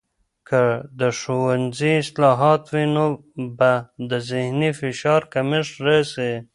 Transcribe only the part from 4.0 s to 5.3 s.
د ذهني فشار